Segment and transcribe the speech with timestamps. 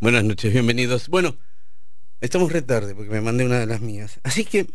[0.00, 1.08] Buenas noches, bienvenidos.
[1.08, 1.36] Bueno,
[2.20, 4.20] estamos retarde porque me mandé una de las mías.
[4.22, 4.68] Así que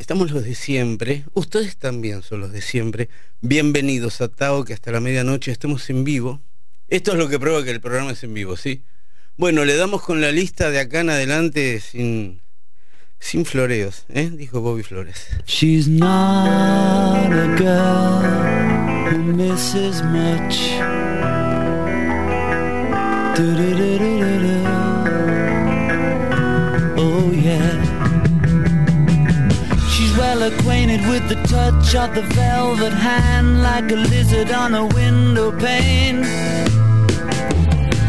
[0.00, 1.24] estamos los de siempre.
[1.34, 3.08] Ustedes también son los de siempre.
[3.40, 6.40] Bienvenidos a Tao, que hasta la medianoche estemos en vivo.
[6.88, 8.82] Esto es lo que prueba que el programa es en vivo, ¿sí?
[9.36, 12.40] Bueno, le damos con la lista de acá en adelante sin,
[13.20, 14.28] sin floreos, ¿eh?
[14.32, 15.28] Dijo Bobby Flores.
[15.46, 18.24] She's not a girl
[19.06, 20.95] who misses much.
[23.38, 23.42] Oh
[27.34, 27.70] yeah.
[29.90, 34.86] She's well acquainted with the touch of the velvet hand like a lizard on a
[34.86, 36.22] window pane.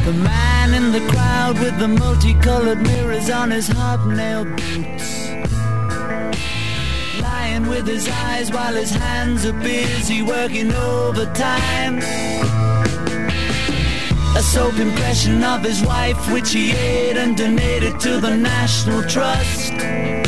[0.06, 5.28] The man in the crowd with the multicolored mirrors on his hobnail boots.
[7.22, 12.00] Lying with his eyes while his hands are busy working overtime.
[14.36, 20.27] A soap impression of his wife which he ate and donated to the National Trust.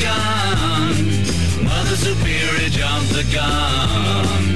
[0.00, 1.64] Gun.
[1.64, 4.51] Mother Superior jumped the gun.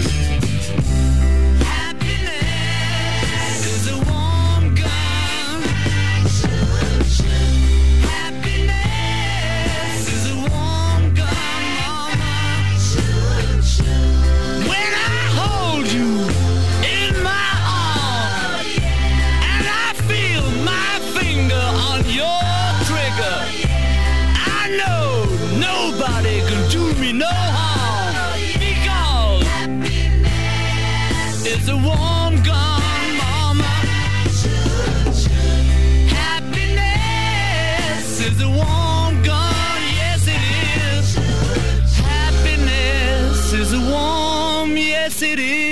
[45.38, 45.65] It is.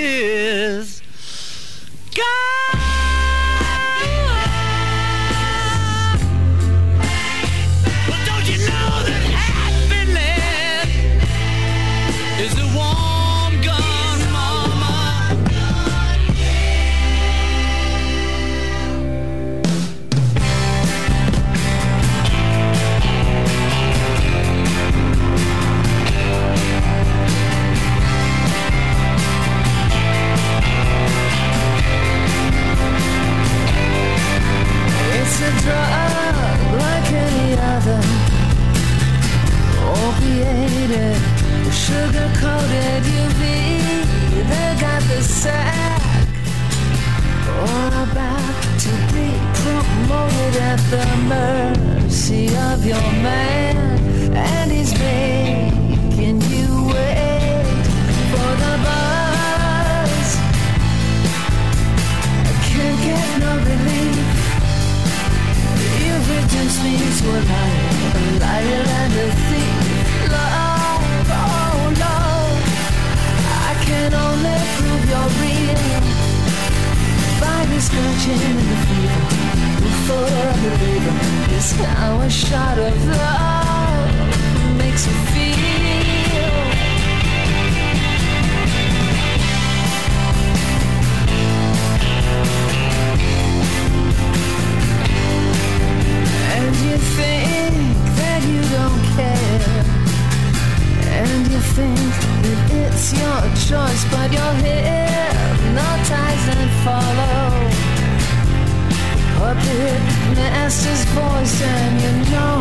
[41.84, 43.42] Sugar coated UV.
[44.50, 46.00] They got the sack.
[47.60, 49.28] All about to be
[49.60, 53.76] promoted at the mercy of your man.
[54.34, 57.84] And he's making you wait
[58.30, 60.28] for the buzz.
[62.48, 64.26] I can't get no relief.
[66.04, 69.63] You've reduced me to a liar, a liar and a thief.
[75.10, 75.30] You're
[77.40, 79.24] by the scratching and the fever.
[79.84, 81.16] Before a believer
[81.56, 85.54] is how a shot of love makes you feel.
[96.56, 97.93] And you think
[101.26, 101.98] And you think
[102.44, 107.42] that it's your choice, but you're hypnotized and follow.
[109.38, 110.02] Puppet
[110.36, 112.58] master's voice, and you know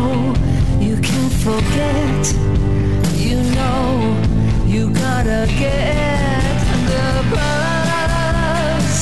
[0.80, 2.22] you can't forget.
[3.26, 3.82] You know
[4.66, 6.56] you gotta get
[6.90, 8.92] the buzz.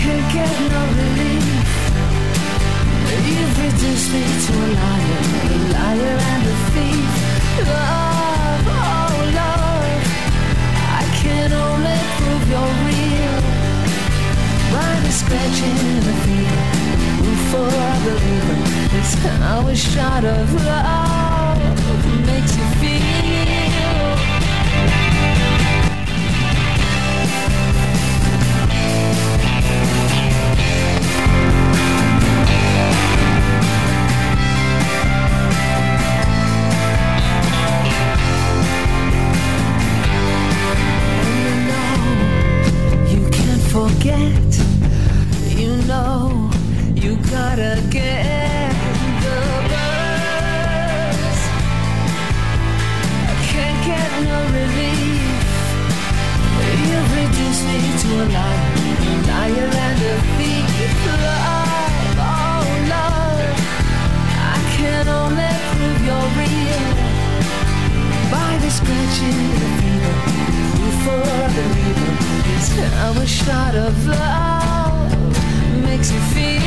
[0.00, 1.46] Can't get no relief.
[3.28, 7.13] You've reduced me to a liar, a liar and a thief.
[12.54, 13.36] you're real.
[14.74, 16.62] By the scratching the field,
[17.22, 18.58] root for a believer
[19.00, 19.12] is
[19.52, 22.26] always shot of love.
[22.26, 23.33] Makes you feel.
[44.04, 44.52] get.
[45.56, 46.50] You know,
[46.94, 48.74] you gotta get
[49.24, 49.38] the
[49.72, 51.38] buzz.
[53.48, 55.24] Can't get no relief.
[56.84, 57.24] You've me
[58.02, 58.26] to a
[59.32, 60.68] liar, and a thief.
[61.24, 63.56] Love, oh love,
[64.52, 66.84] I can only prove you're real
[68.30, 70.14] by the scratching the fever,
[71.04, 71.24] for
[71.56, 72.03] the reaper.
[72.70, 75.12] And a shot of love.
[75.82, 76.60] Makes you feel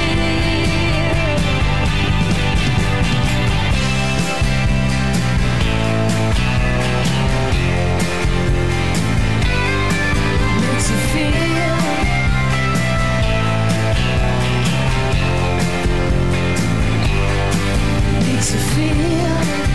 [10.62, 11.78] Makes you feel.
[18.26, 19.67] Makes you feel.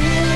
[0.00, 0.27] you.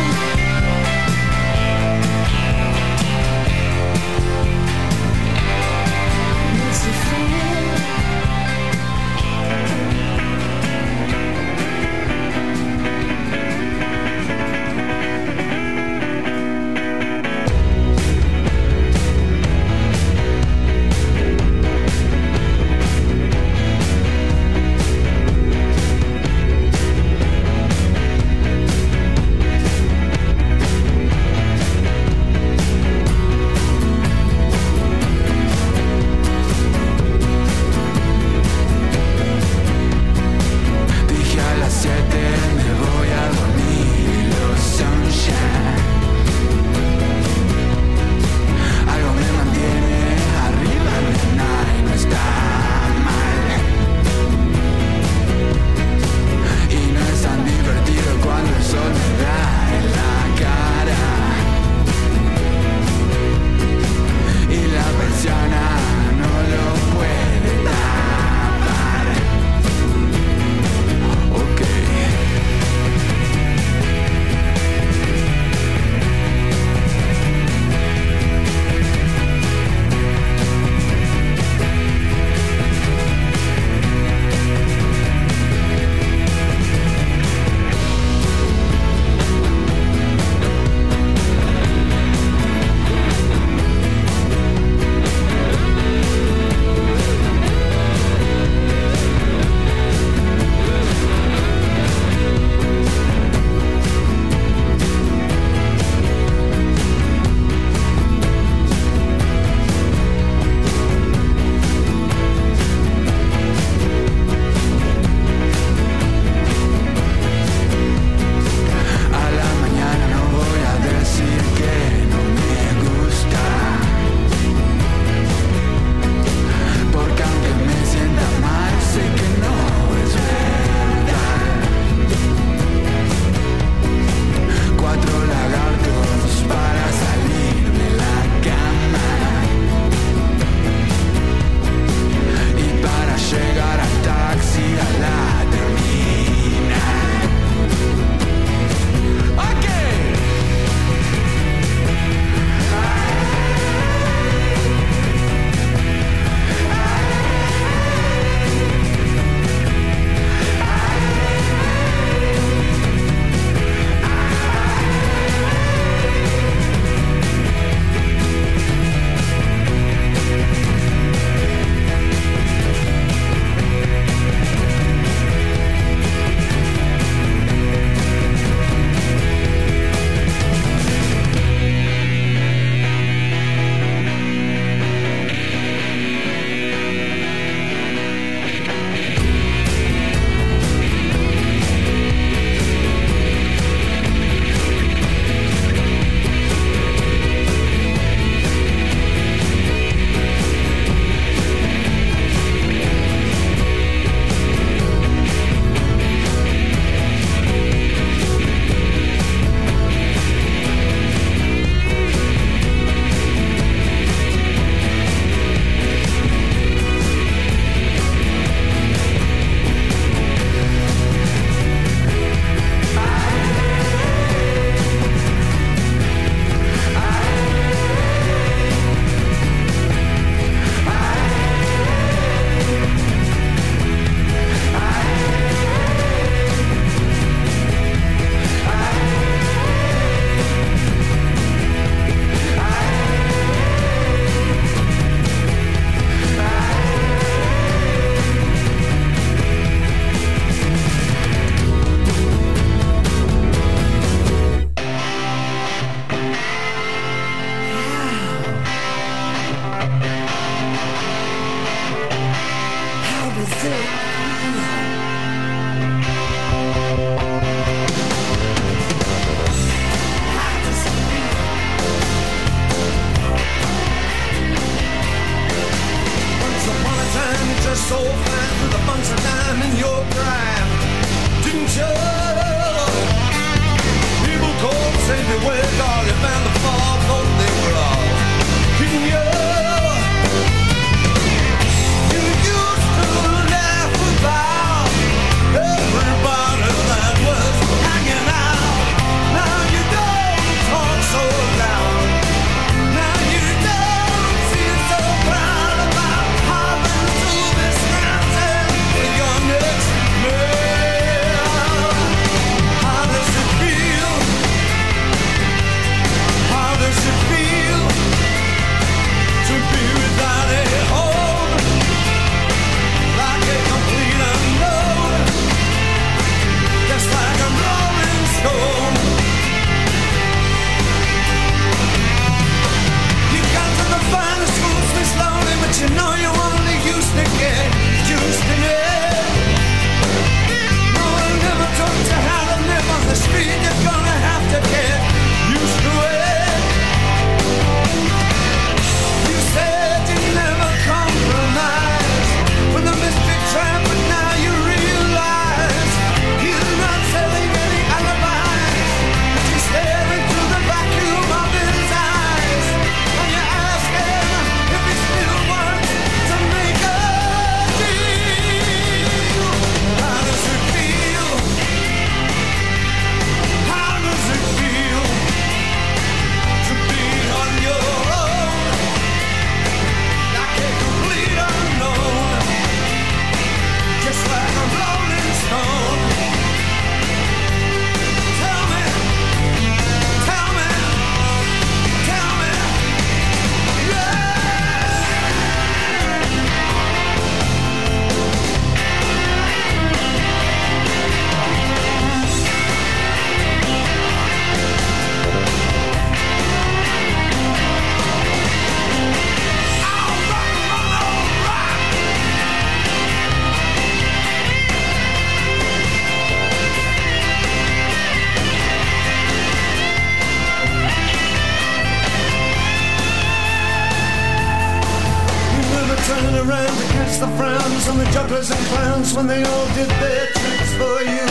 [428.42, 431.26] boys and clowns when they all did their tricks for you.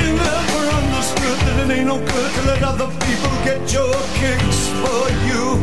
[0.00, 4.68] You never understood that it ain't no good to let other people get your kicks
[4.82, 5.53] for you.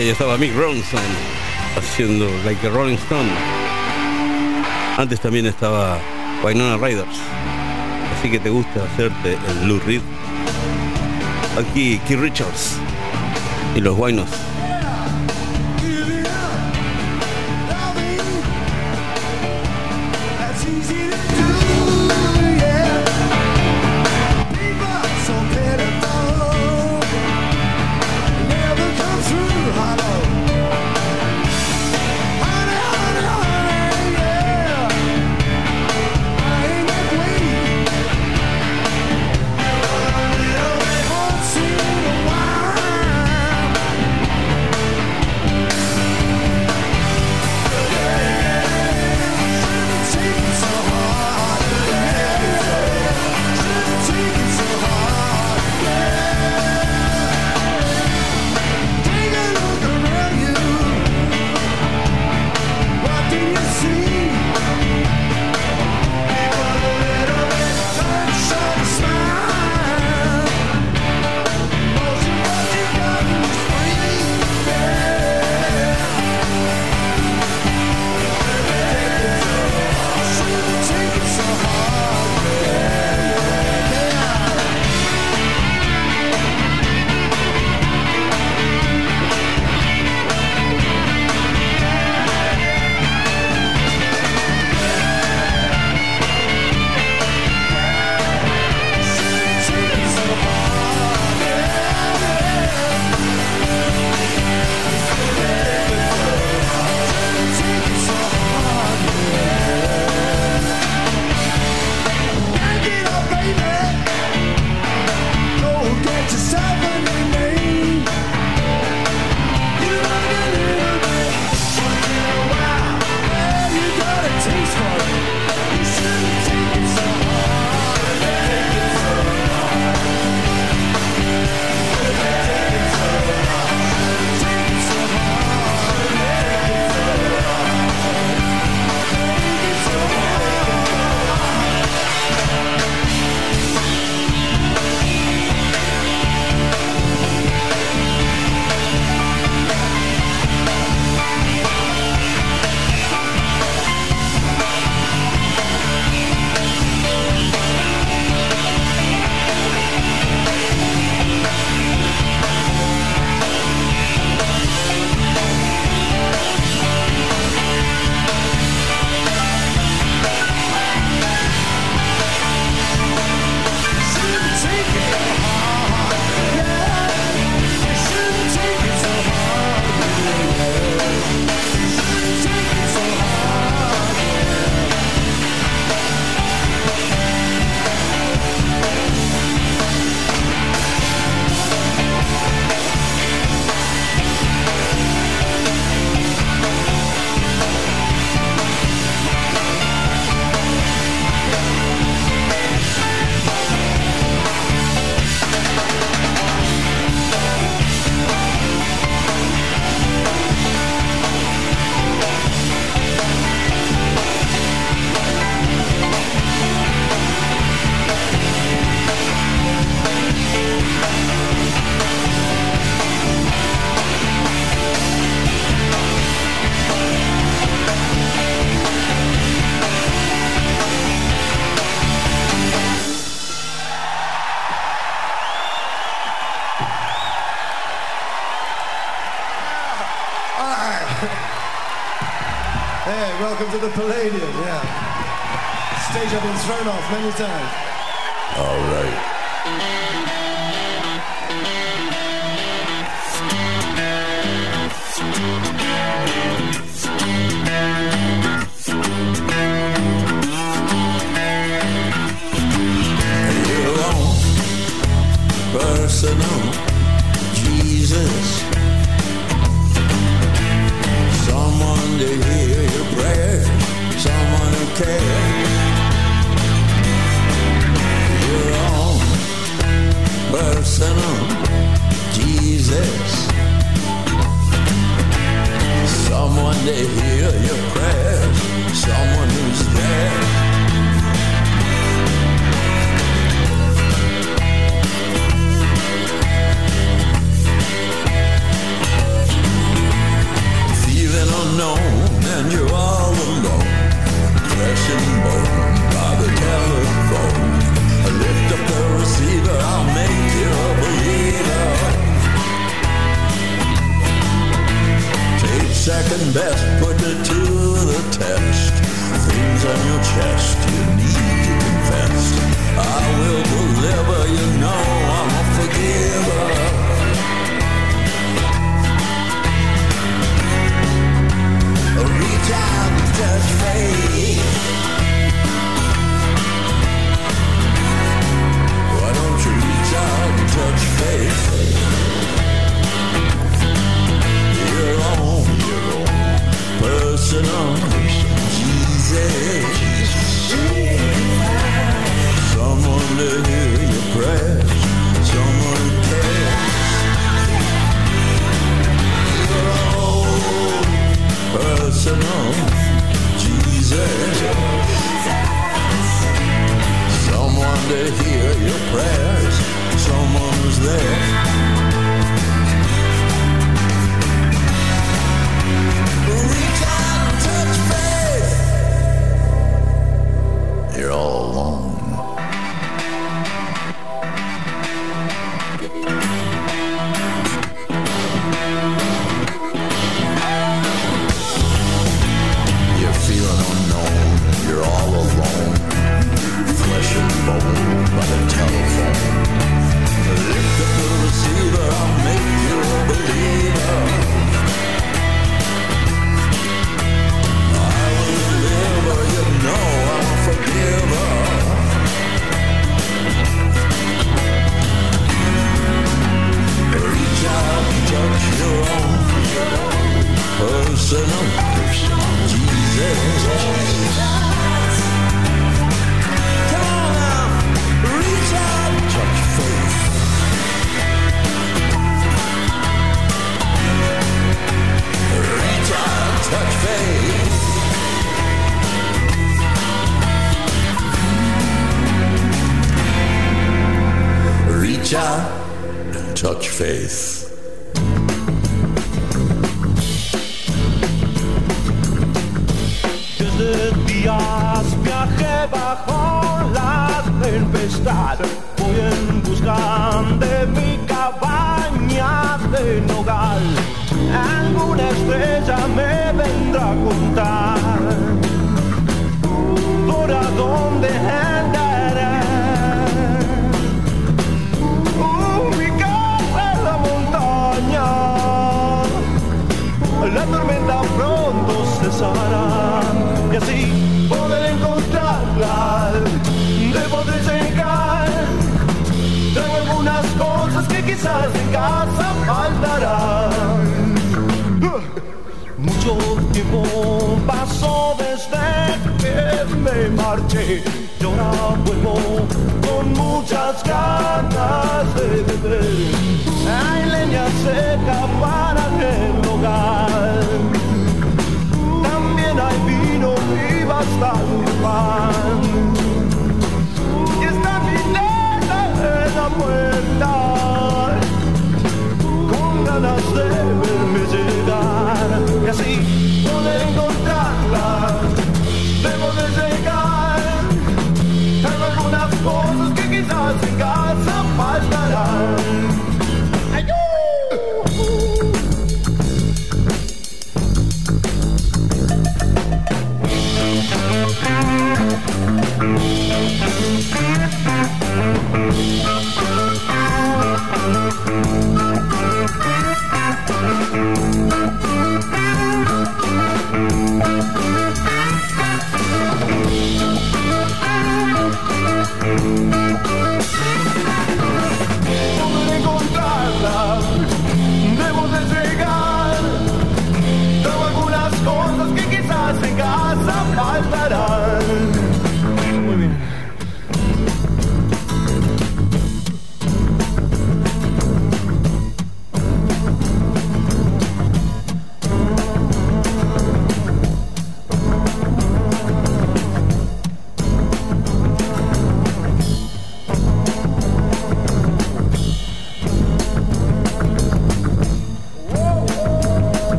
[0.00, 1.02] Y estaba Mick Ronson
[1.76, 3.28] haciendo Like a Rolling Stone.
[4.96, 5.98] Antes también estaba
[6.42, 7.18] Winona Riders.
[8.18, 10.00] Así que te gusta hacerte el Blue Reed.
[11.58, 12.76] Aquí Keith Richards
[13.76, 14.49] y los Guainos.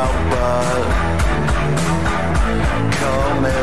[0.00, 0.84] Out, but
[2.98, 3.62] call me.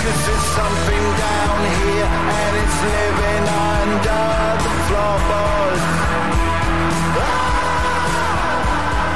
[0.00, 4.26] Cause there's something down here and it's living under
[4.64, 5.86] the floorboards.
[7.22, 8.12] Ah!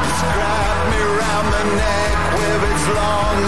[0.07, 3.39] It's grabbed me round the neck with its long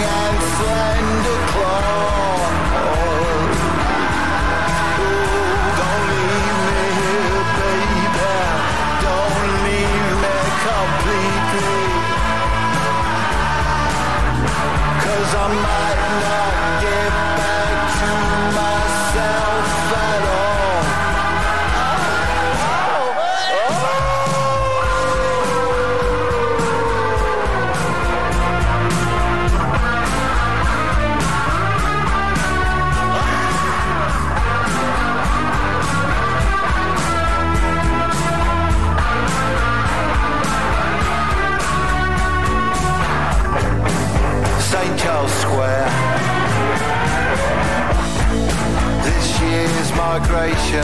[50.31, 50.83] year's migration.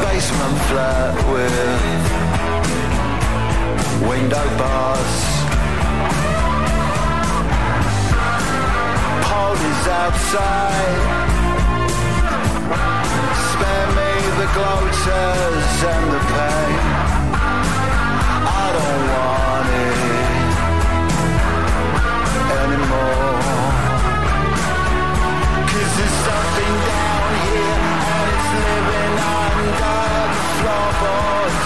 [0.00, 2.02] Basement flat with
[4.08, 5.16] window bars.
[9.24, 11.00] Paul is outside.
[13.50, 16.80] Spare me the gloaters and the pain.
[18.48, 20.05] I don't want it
[30.66, 31.58] floorboards.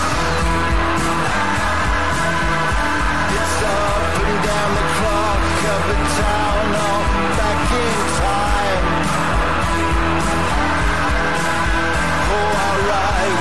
[3.37, 5.43] It's up and down the clock
[5.75, 7.05] of the town, all
[7.41, 8.85] back in time.
[12.29, 12.53] Oh,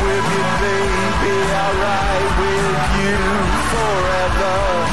[0.05, 1.37] with you, baby,
[2.39, 3.19] with you
[3.71, 4.88] forever.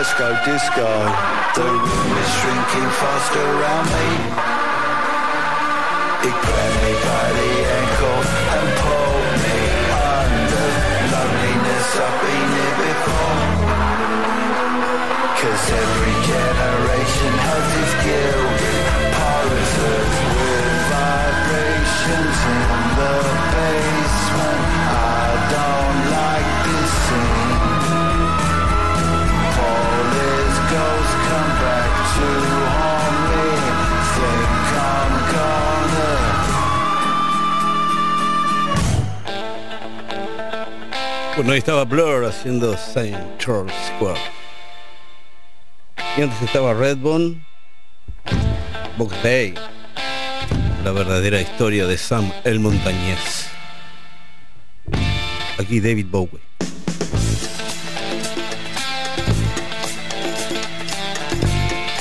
[0.00, 0.88] Tesco disco.
[1.56, 4.08] The room is shrinking fast around me.
[6.24, 8.20] It grabbed me by the ankle
[8.56, 9.60] and pulled me
[10.16, 10.68] under.
[11.12, 13.44] Loneliness, I've been here before.
[15.36, 18.84] Cause every generation has its gilded
[19.20, 23.16] pulses with vibrations in the
[23.52, 24.64] basement.
[24.88, 25.89] I don't
[41.40, 43.16] Bueno, ahí estaba Blur haciendo St.
[43.38, 44.20] Charles Square.
[46.18, 47.42] Y antes estaba Redbone,
[48.98, 49.54] Box Day,
[50.84, 53.48] la verdadera historia de Sam el Montañés.
[55.58, 56.42] Aquí David Bowie.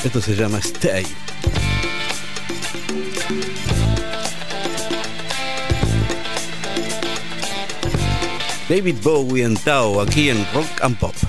[0.04, 1.06] Esto se llama Stay.
[8.70, 11.29] David Bowie en Tao, aquí en Rock and Pop.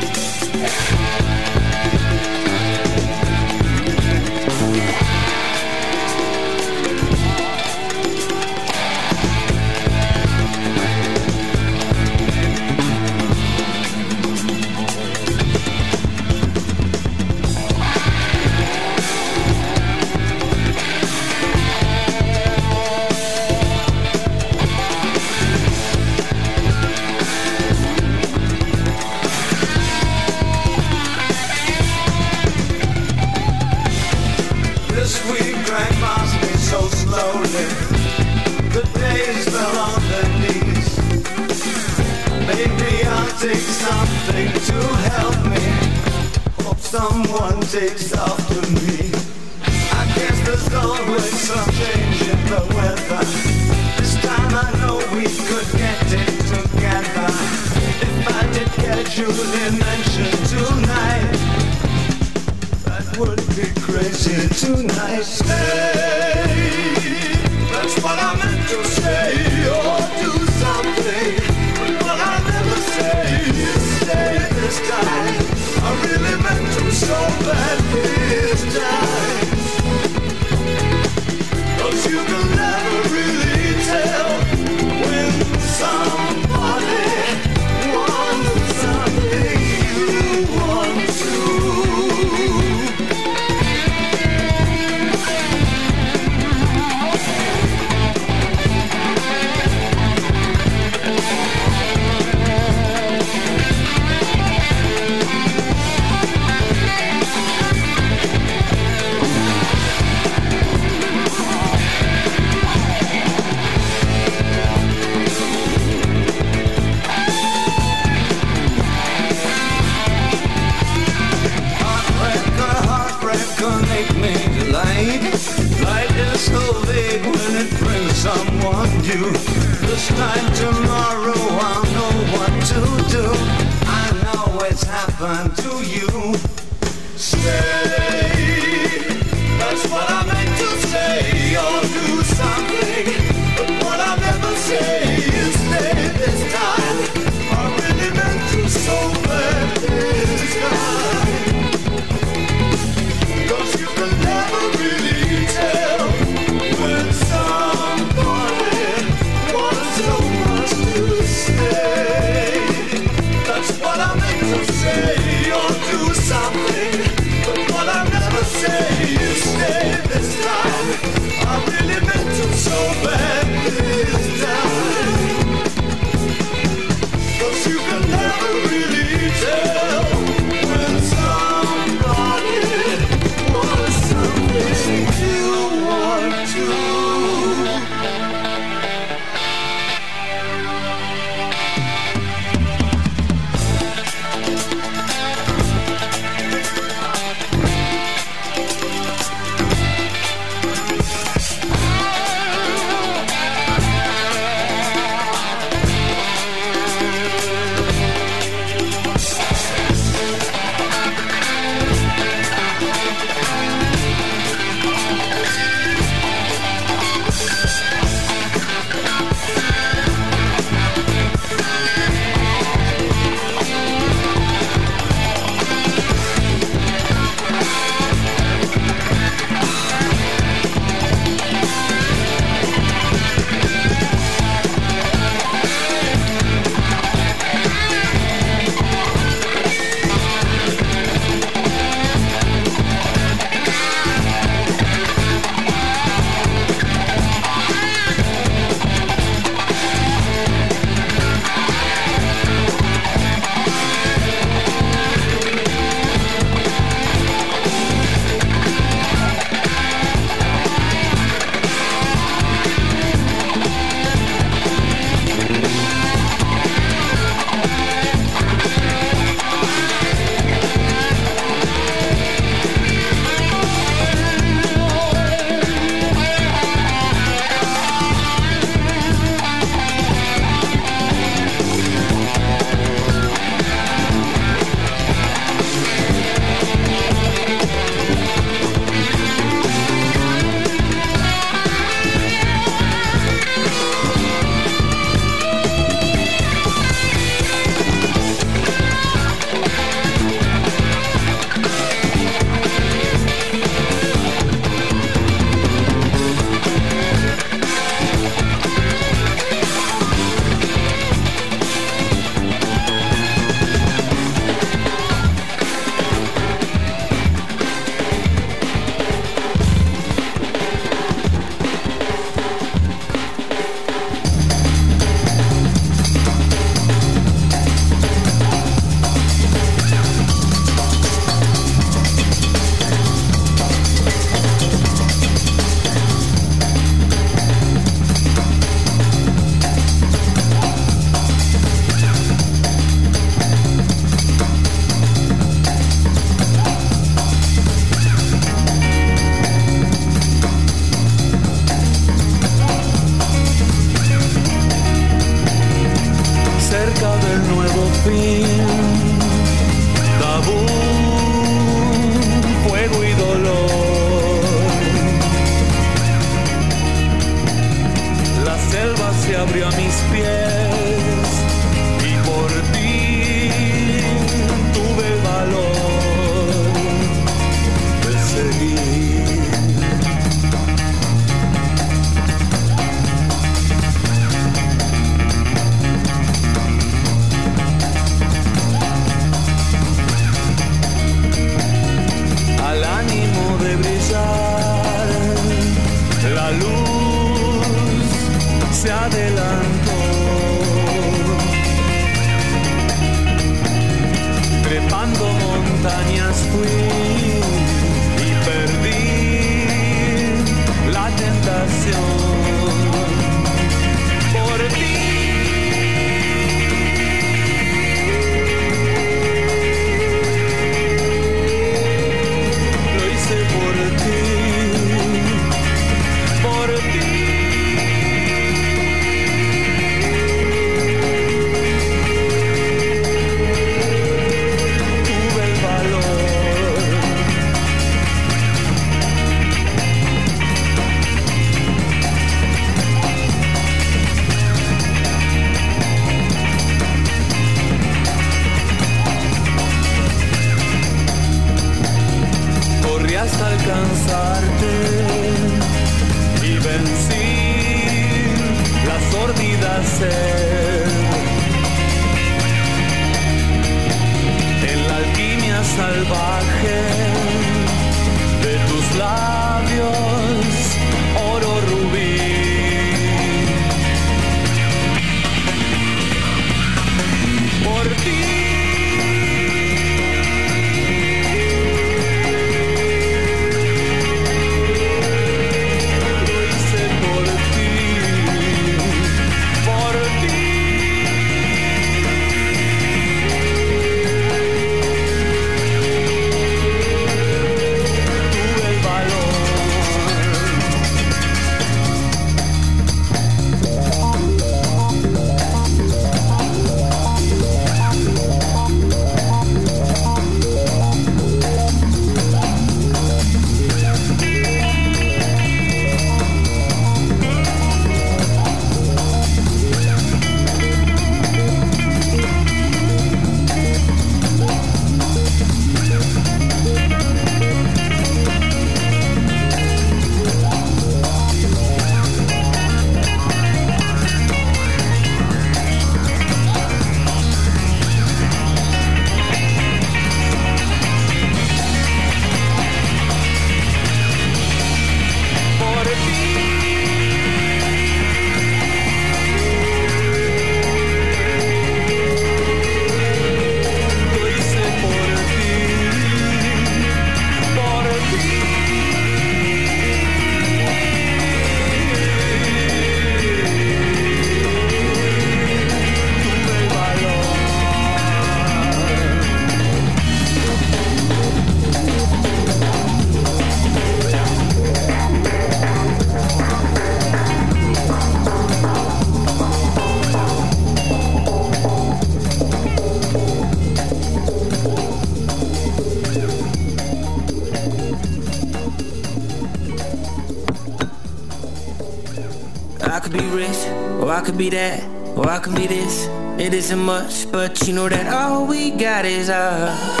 [593.14, 593.56] Be rich,
[594.02, 594.82] or I could be that,
[595.16, 596.06] or I could be this.
[596.36, 600.00] It isn't much, but you know that all we got is us.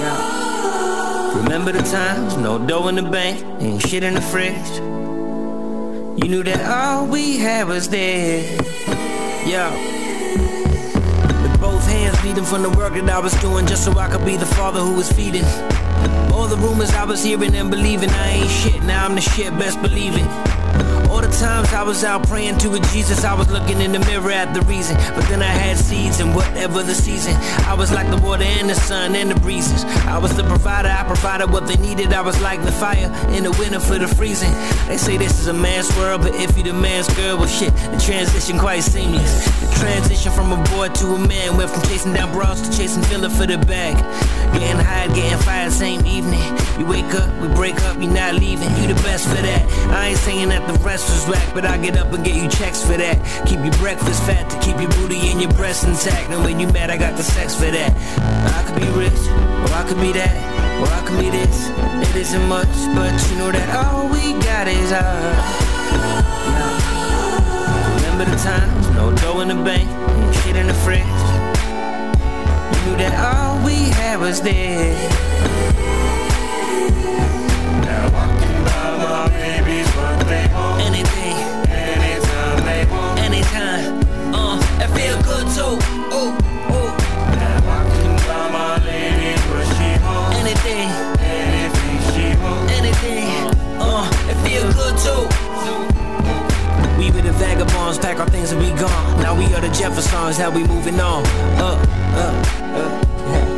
[0.00, 1.42] Yeah.
[1.42, 4.70] Remember the times, no dough in the bank, and shit in the fridge.
[6.16, 8.40] You knew that all we had was there.
[9.46, 9.70] Yeah.
[11.42, 14.24] With both hands bleeding from the work that I was doing just so I could
[14.24, 15.44] be the father who was feeding.
[16.32, 19.50] All the rumors I was hearing and believing I ain't shit, now I'm the shit,
[19.58, 20.53] best believe it.
[21.40, 24.54] Times I was out praying to a Jesus, I was looking in the mirror at
[24.54, 24.96] the reason.
[25.14, 27.34] But then I had seeds and whatever the season.
[27.66, 29.84] I was like the water and the sun and the breezes.
[30.06, 32.12] I was the provider, I provided what they needed.
[32.12, 34.52] I was like the fire in the winter for the freezing.
[34.86, 37.74] They say this is a man's world, but if you the man's girl, well shit,
[37.74, 39.44] the transition quite seamless.
[39.60, 43.02] The transition from a boy to a man went from chasing down bras to chasing
[43.02, 43.98] filler for the bag.
[44.54, 46.40] Getting high, getting fired same evening.
[46.78, 48.70] You wake up, we break up, you not leaving.
[48.80, 49.62] You the best for that.
[49.90, 52.48] I ain't saying that the rest was whack, but I get up and get you
[52.48, 53.16] checks for that.
[53.46, 56.30] Keep your breakfast fat to keep your booty and your breasts intact.
[56.30, 57.90] And when you mad, I got the sex for that.
[58.54, 59.20] I could be rich,
[59.66, 60.34] or I could be that,
[60.80, 61.68] or I could be this.
[62.10, 65.74] It isn't much, but you know that all we got is us.
[68.02, 69.88] Remember the times, no dough in the bank,
[70.42, 71.33] shit in the fridge
[72.84, 74.96] knew that all we had was this.
[77.80, 79.30] Now walking by my.
[80.80, 81.36] Anything,
[81.70, 82.60] anytime.
[83.18, 83.84] Anytime,
[84.34, 85.74] uh, it feel good too.
[87.40, 88.78] Now walking by my
[89.72, 89.90] she.
[90.40, 90.88] Anything,
[91.24, 92.70] anything she want.
[92.70, 93.28] Anything,
[93.80, 95.24] uh, it feel good too.
[96.98, 99.22] We were the vagabonds, pack our things and we gone.
[99.22, 101.24] Now we are the Jeffersons, how we moving on.
[101.58, 101.78] Up.
[101.80, 102.20] Uh uh,
[102.76, 103.53] uh, yeah.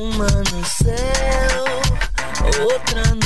[0.00, 1.64] Uma no céu,
[2.64, 3.23] outra no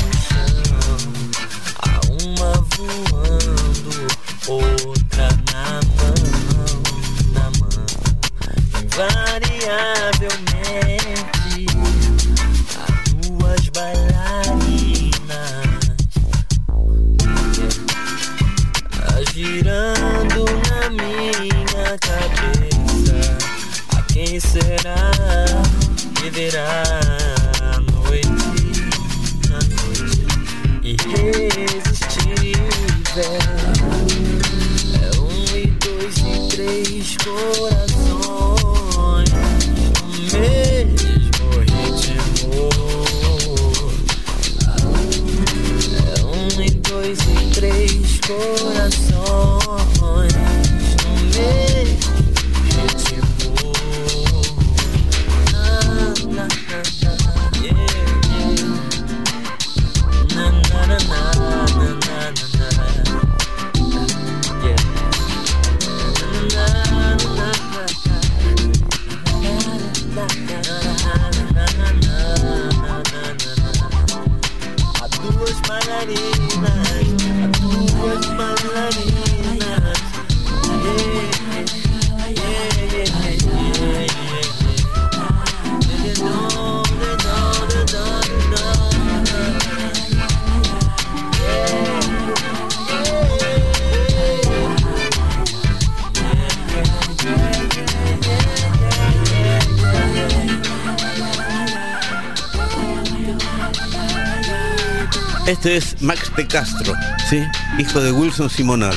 [106.38, 106.94] de Castro,
[107.28, 107.42] ¿sí?
[107.78, 108.94] Hijo de Wilson Simonal.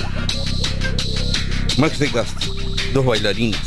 [1.80, 2.54] Max de Castro,
[2.94, 3.60] dos bailarines.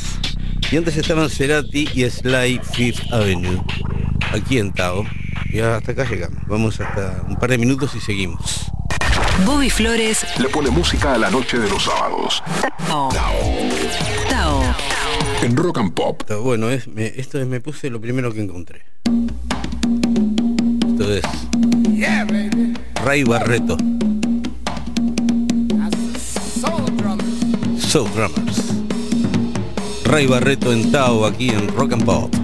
[0.70, 3.60] Y antes estaban Cerati y Sly Fifth Avenue,
[4.32, 5.04] aquí en Tao.
[5.52, 6.38] Y hasta acá llegamos.
[6.46, 8.66] Vamos hasta un par de minutos y seguimos.
[9.44, 12.44] Bobby Flores, Le pone música a la noche de los sábados.
[12.86, 13.08] Tao.
[14.30, 14.62] Tao.
[15.42, 16.22] En Rock and Pop.
[16.44, 18.83] Bueno, es, me- esto es, me puse lo primero que encontré.
[23.14, 23.76] Ray Barreto,
[27.78, 28.58] Soul drummers.
[30.02, 32.43] Ray Barreto en Tao, aquí en Rock and Pop.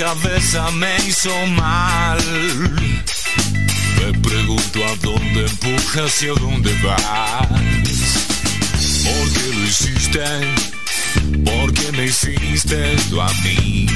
[0.00, 2.18] cabeza me hizo mal.
[3.98, 7.46] Me pregunto a dónde empujas y a dónde vas.
[9.04, 10.24] ¿Por qué lo hiciste?
[11.44, 13.86] ¿Por qué me hiciste esto a mí?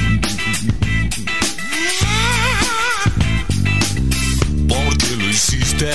[4.67, 5.89] ¿Por qué lo hiciste?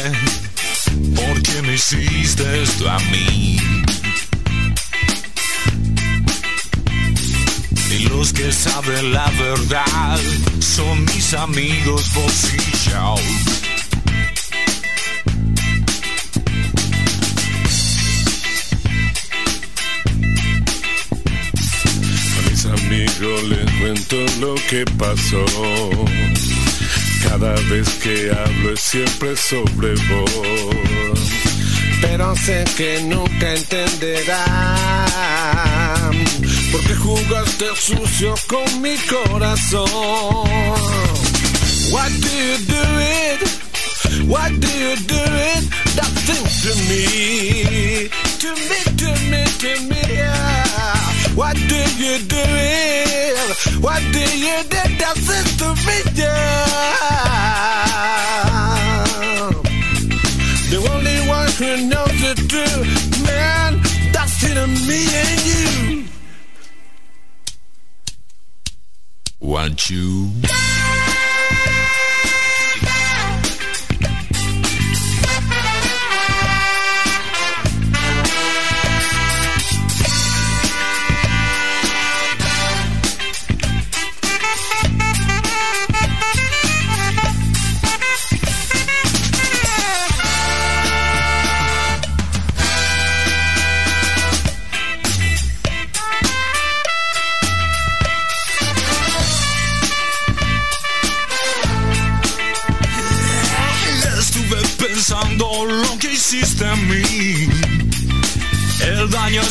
[1.14, 3.80] ¿Por qué me hiciste esto a mí?
[8.20, 10.20] Los que saben la verdad
[10.58, 12.58] son mis amigos vos y
[12.90, 13.14] yo.
[22.36, 25.44] A mis amigos les cuento lo que pasó.
[27.26, 31.20] Cada vez que hablo es siempre sobre vos.
[32.02, 34.40] Pero sé que nunca entenderán.
[36.72, 39.88] Porque jugaste sucio con mi corazón.
[41.90, 43.40] Why do you do it?
[44.28, 45.64] Why do you do it?
[45.96, 48.08] That thing to me.
[48.38, 50.00] To me, to me, to me.
[50.14, 50.96] Yeah.
[51.34, 53.20] Why do you do it?
[53.80, 55.96] Why do you do that thing to me?
[56.14, 57.00] Yeah.
[60.70, 63.80] The only one who knows the truth, man,
[64.12, 64.56] that's it
[64.86, 65.89] me and you.
[69.61, 70.30] Want you?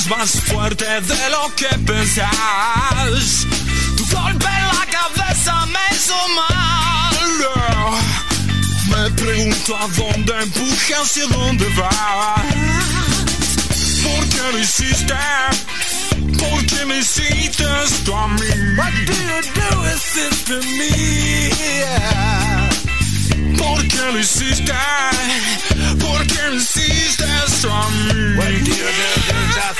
[0.09, 3.45] Más fuerte de lo que pensás.
[3.95, 7.15] Tu golpe en la cabeza me hizo mal.
[8.89, 12.41] Me pregunto a dónde empujas y a dónde vas.
[14.03, 15.15] ¿Por qué lo hiciste?
[16.39, 18.41] ¿Por qué me hiciste esto a mí?
[18.77, 20.89] What do you do is it to me?
[21.77, 22.48] Yeah.
[23.59, 24.73] ¿Por qué lo hiciste?
[25.99, 28.37] ¿Por qué me hiciste esto a mí?
[28.37, 28.87] What do you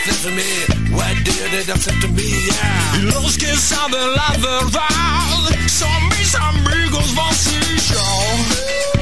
[0.06, 0.94] do to me?
[0.96, 2.24] What do you do to me?
[2.24, 2.98] Yeah.
[2.98, 8.99] Y los que saben la verdad son mis amigos vos y yo.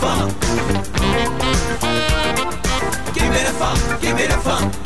[0.00, 0.32] Funk,
[3.14, 4.00] give me the funk.
[4.00, 4.79] Give me the funk,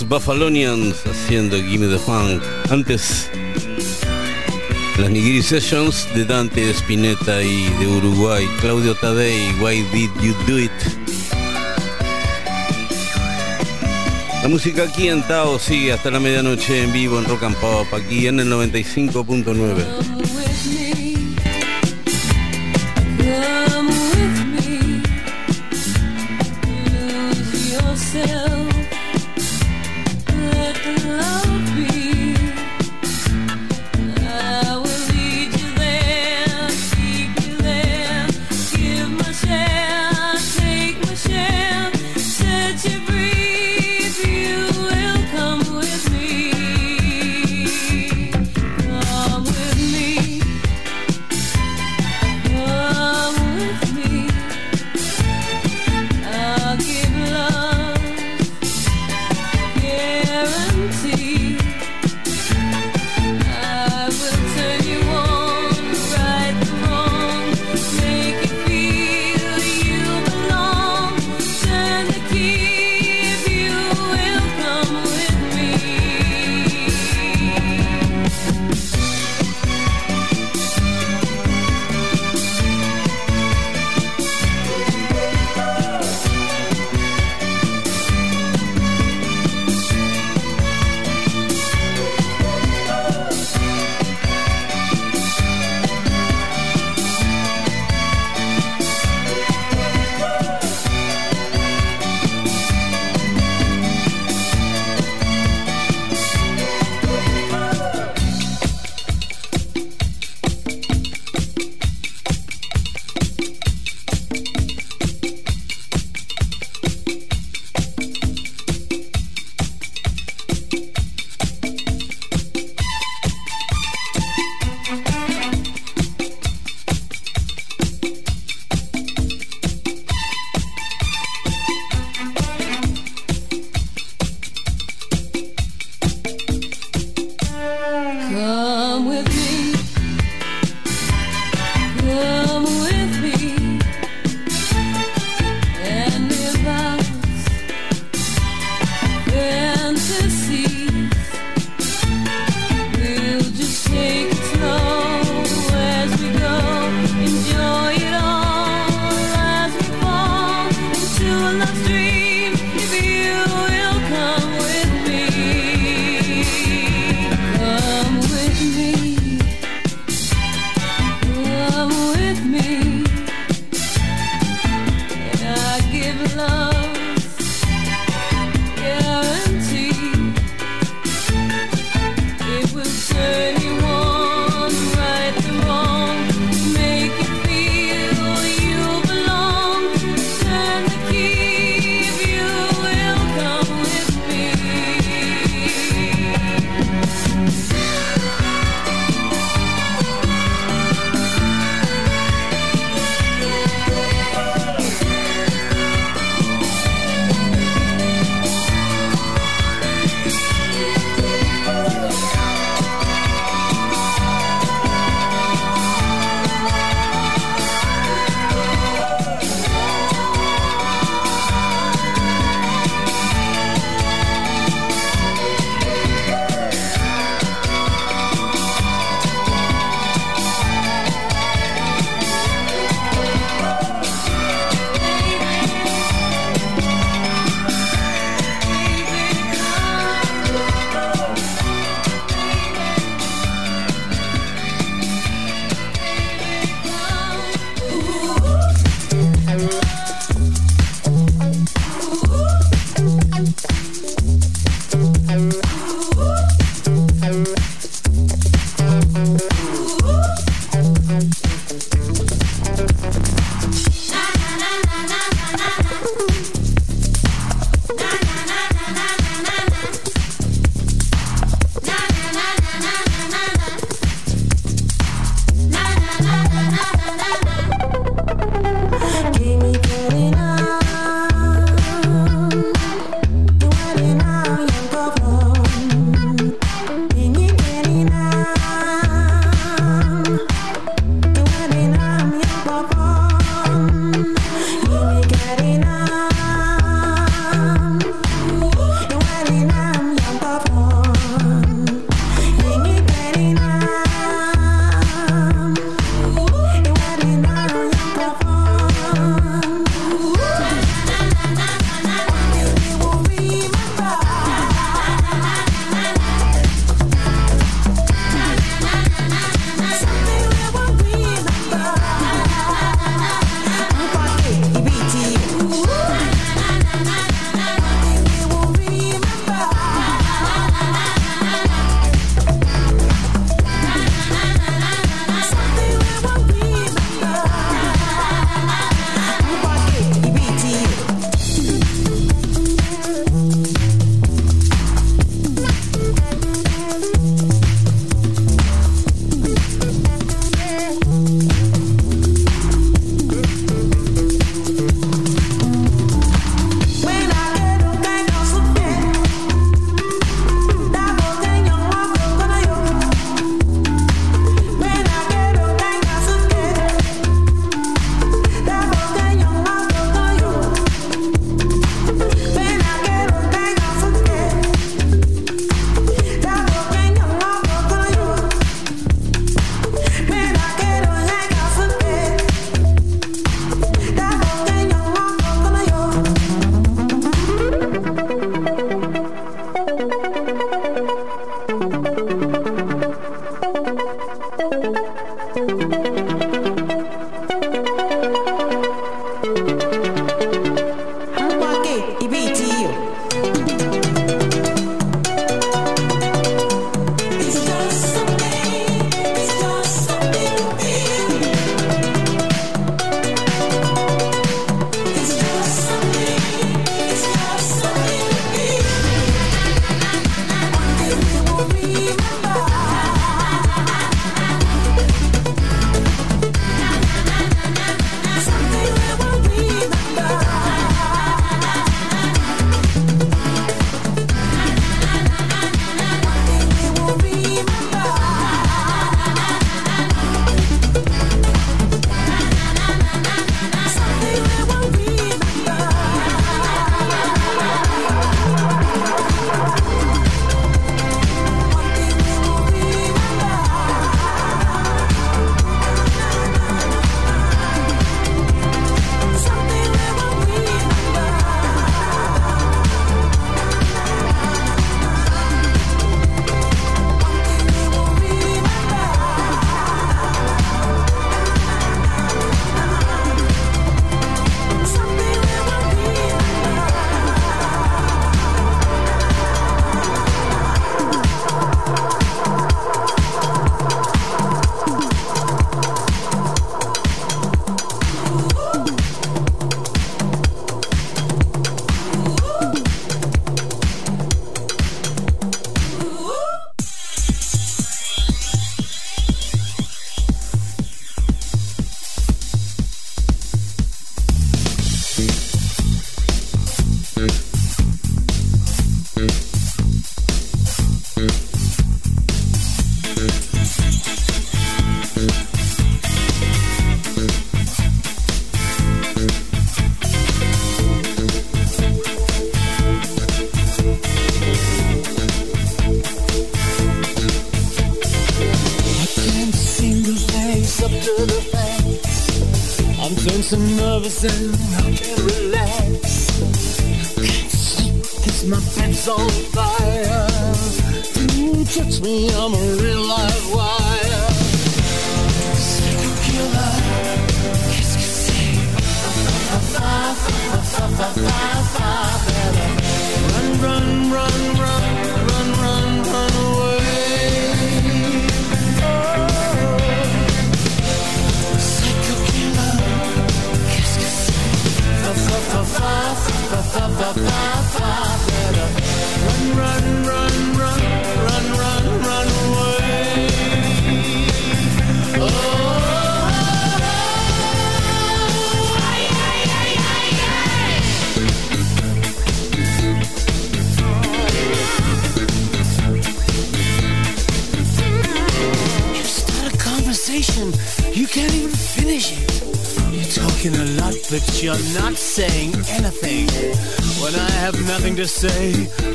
[0.00, 2.42] los Buffalonians haciendo Gimme the Funk.
[2.70, 3.28] Antes,
[4.98, 10.58] las Nigiri Sessions de Dante Spinetta y de Uruguay, Claudio Tadei, Why Did You Do
[10.58, 10.70] It?
[14.42, 17.86] La música aquí en Tao sigue hasta la medianoche en vivo en Rock and Pop,
[17.92, 20.17] aquí en el 95.9.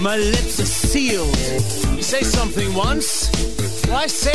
[0.03, 1.33] My lips are sealed.
[1.95, 3.29] You say something once,
[3.87, 4.32] Why I say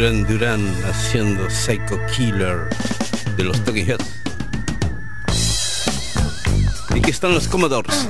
[0.00, 2.70] Duran Duran haciendo Psycho Killer
[3.36, 4.22] de los Talking Heads.
[6.94, 8.08] Y aquí están los Commodores.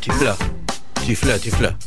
[0.00, 0.36] Chifla,
[1.04, 1.77] chifla, chifla.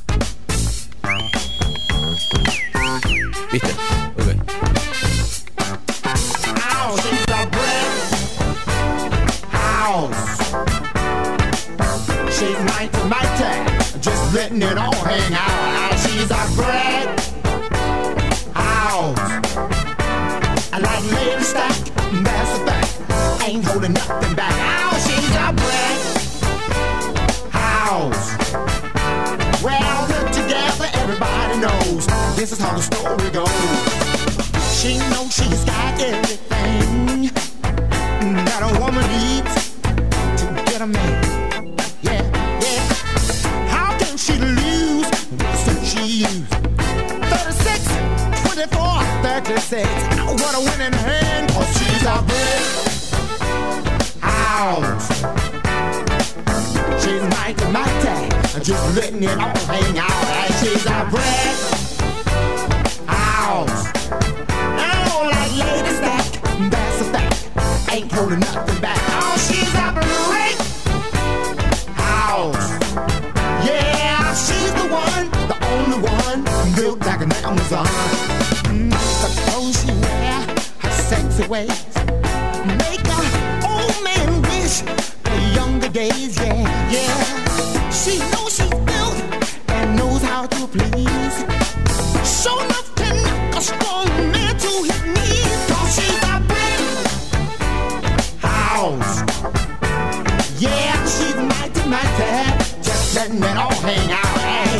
[101.92, 102.02] my.
[102.82, 104.38] Just letting it all hang out.
[104.40, 104.72] Hey,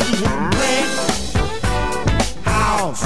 [0.60, 0.90] rent
[2.42, 3.04] house.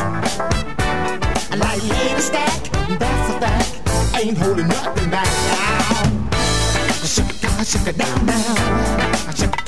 [1.50, 2.60] I like lady stack.
[3.00, 3.68] That's a fact.
[4.16, 6.30] Ain't holding nothing back now.
[7.04, 9.34] Shake it, shake it down now.
[9.34, 9.65] Shake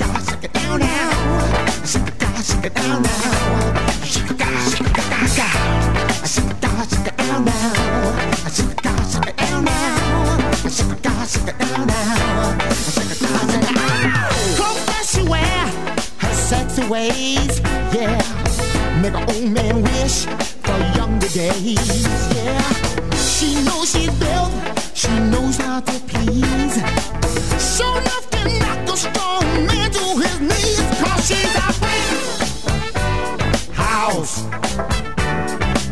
[17.09, 17.59] ways,
[17.93, 18.21] yeah.
[19.01, 20.25] Make an old man wish
[20.65, 22.61] for younger days, yeah.
[23.15, 24.51] She knows she's built,
[24.93, 26.75] she knows how to please.
[27.77, 31.69] So enough to knock a strong man to his knees, cause she's a
[33.73, 34.43] house.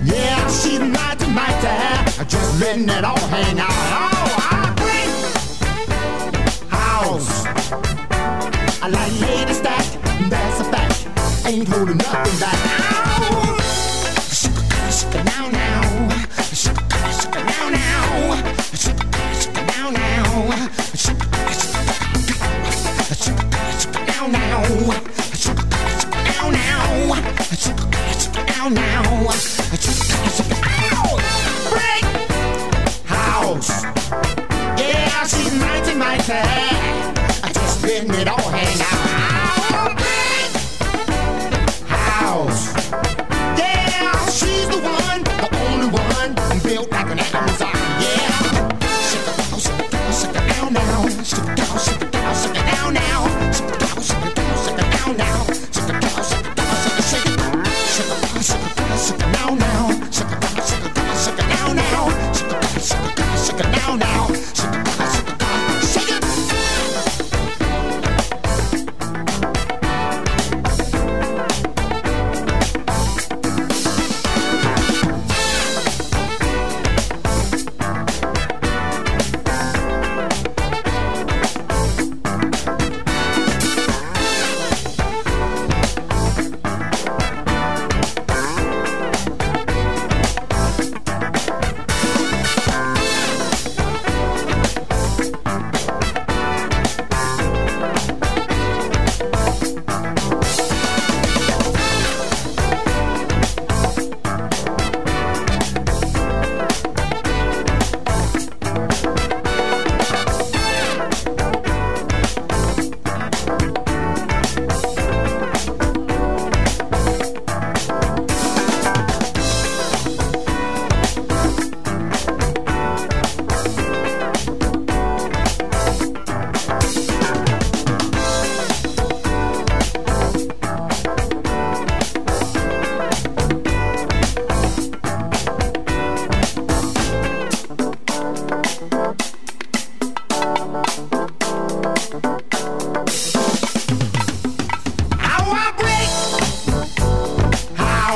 [0.03, 2.27] Yeah, she's not to my dad.
[2.27, 4.16] Just letting it all hang out.
[11.57, 12.76] ain't holding nothing back.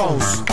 [0.02, 0.51] house.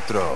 [0.00, 0.35] 4.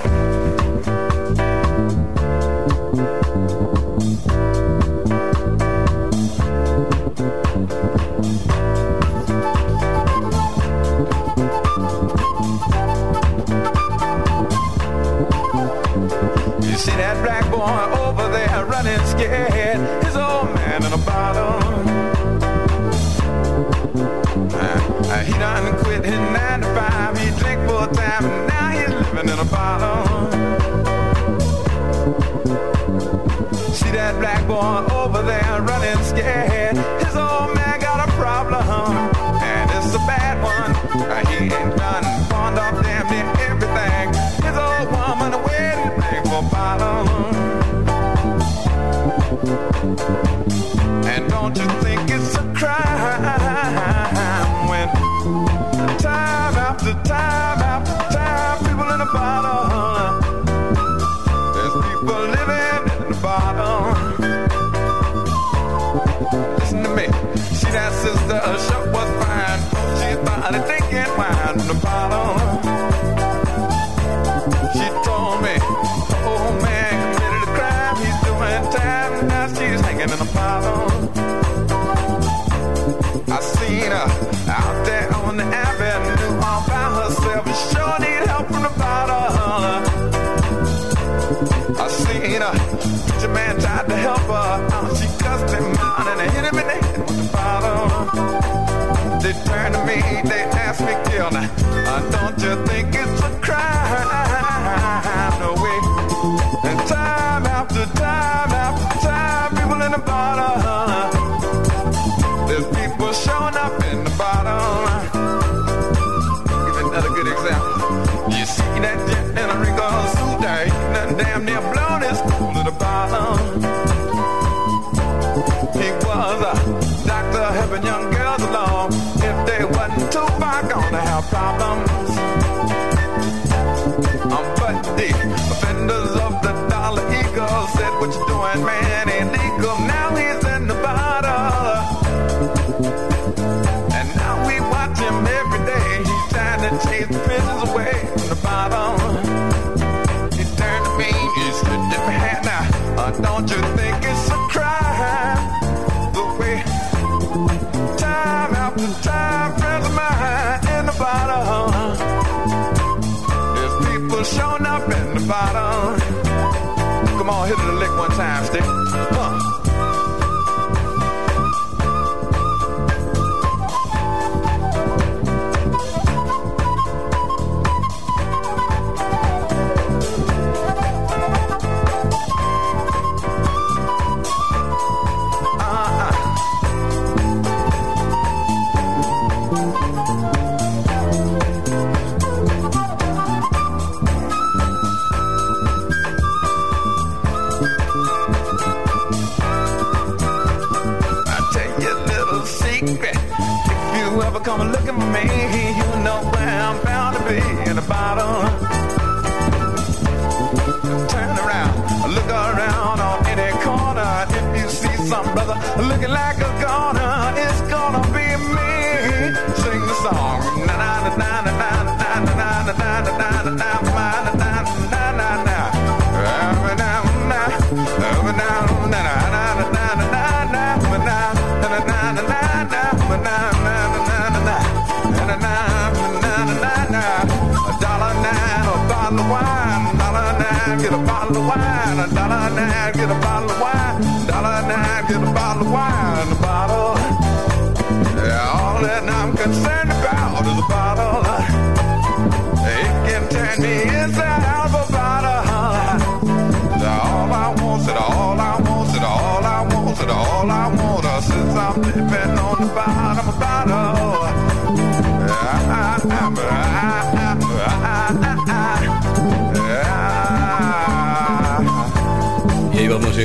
[241.39, 243.20] wine, a dollar nine, get a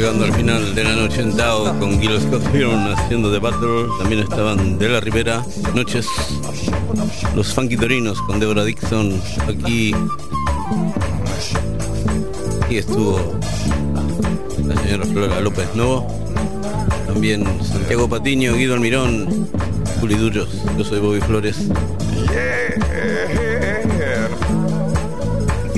[0.06, 3.88] llegando al final de la noche en Tao con Gil Scott Heron haciendo The Battle.
[3.98, 6.06] También estaban De la Rivera, Noches,
[7.36, 9.20] Los Funky Torinos con Deborah Dixon.
[9.48, 9.96] Aquí,
[12.62, 13.20] aquí estuvo
[14.68, 16.08] la señora Flora López Novo.
[17.08, 19.50] También Santiago Patiño, Guido Almirón,
[20.00, 20.50] Juli Duros.
[20.78, 21.68] Yo soy Bobby Flores.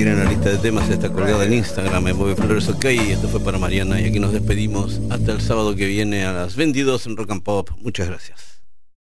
[0.07, 2.85] Tienen la lista de temas, está colgada en Instagram en Bobby Flores OK.
[2.85, 6.55] Esto fue para Mariana y aquí nos despedimos hasta el sábado que viene a las
[6.55, 7.71] 22 en Rock and Pop.
[7.81, 8.56] Muchas gracias.